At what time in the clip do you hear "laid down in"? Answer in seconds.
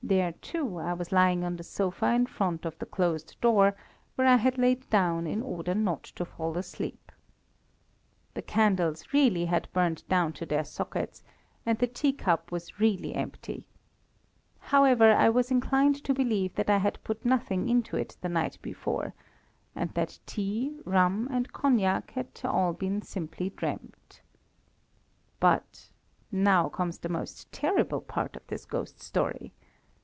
4.56-5.42